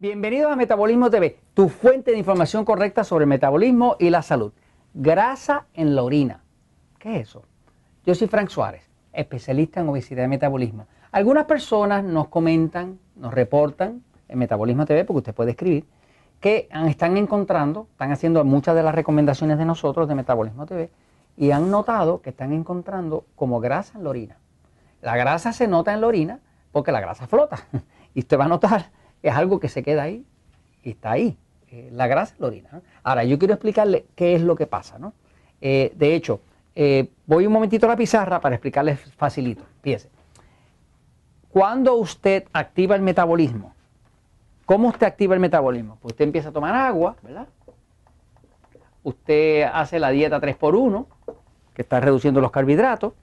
[0.00, 4.50] Bienvenidos a Metabolismo TV, tu fuente de información correcta sobre el metabolismo y la salud.
[4.94, 6.42] Grasa en la orina.
[6.98, 7.42] ¿Qué es eso?
[8.06, 10.86] Yo soy Frank Suárez, especialista en obesidad y metabolismo.
[11.12, 15.84] Algunas personas nos comentan, nos reportan en Metabolismo TV, porque usted puede escribir,
[16.40, 20.90] que están encontrando, están haciendo muchas de las recomendaciones de nosotros de Metabolismo TV
[21.36, 24.38] y han notado que están encontrando como grasa en la orina.
[25.02, 26.40] La grasa se nota en la orina
[26.72, 27.58] porque la grasa flota.
[28.12, 28.86] Y usted va a notar
[29.22, 30.24] es algo que se queda ahí
[30.82, 31.36] y está ahí.
[31.70, 32.82] Eh, la grasa es la orina.
[33.02, 34.98] Ahora, yo quiero explicarle qué es lo que pasa.
[34.98, 35.12] ¿no?
[35.60, 36.40] Eh, de hecho,
[36.74, 39.64] eh, voy un momentito a la pizarra para explicarles facilito.
[39.82, 40.08] Fíjese.
[41.50, 43.74] Cuando usted activa el metabolismo,
[44.66, 45.98] ¿cómo usted activa el metabolismo?
[46.00, 47.48] Pues usted empieza a tomar agua, ¿verdad?
[49.02, 51.06] Usted hace la dieta 3x1,
[51.74, 53.14] que está reduciendo los carbohidratos.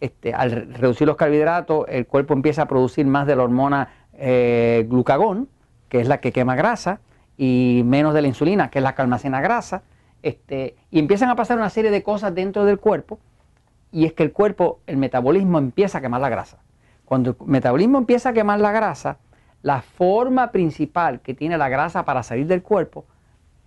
[0.00, 3.88] Este, al reducir los carbohidratos, el cuerpo empieza a producir más de la hormona
[4.24, 5.48] eh, glucagón,
[5.88, 7.00] que es la que quema grasa,
[7.36, 9.82] y menos de la insulina, que es la que almacena grasa,
[10.22, 13.18] este, y empiezan a pasar una serie de cosas dentro del cuerpo,
[13.90, 16.58] y es que el cuerpo, el metabolismo empieza a quemar la grasa.
[17.04, 19.18] Cuando el metabolismo empieza a quemar la grasa,
[19.60, 23.04] la forma principal que tiene la grasa para salir del cuerpo,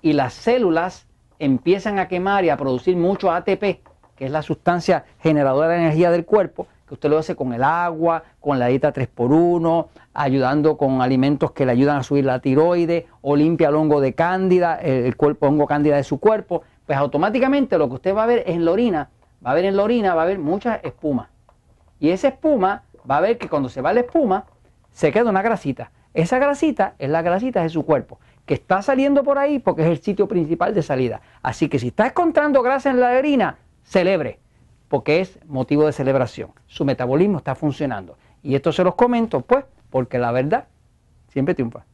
[0.00, 1.06] y las células
[1.38, 3.80] empiezan a quemar y a producir mucho ATP,
[4.16, 7.62] que es la sustancia generadora de energía del cuerpo, que usted lo hace con el
[7.62, 13.04] agua, con la dieta 3x1, ayudando con alimentos que le ayudan a subir la tiroides
[13.22, 17.78] o limpia el hongo de cándida, el, cuerpo, hongo cándida de su cuerpo, pues automáticamente
[17.78, 19.08] lo que usted va a ver es en la orina,
[19.44, 21.30] va a ver en la orina, va a haber mucha espuma.
[22.00, 24.44] Y esa espuma va a ver que cuando se va la espuma,
[24.92, 25.90] se queda una grasita.
[26.12, 29.88] Esa grasita es la grasita de su cuerpo, que está saliendo por ahí porque es
[29.88, 31.20] el sitio principal de salida.
[31.42, 34.40] Así que si está encontrando grasa en la orina, celebre
[34.88, 36.50] porque es motivo de celebración.
[36.66, 38.16] Su metabolismo está funcionando.
[38.42, 40.68] Y esto se los comento, pues, porque la verdad
[41.28, 41.84] siempre triunfa.